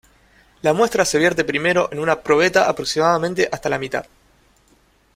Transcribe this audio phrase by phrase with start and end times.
[0.63, 4.07] La muestra se vierte primero en una probeta aproximadamente hasta la mitad.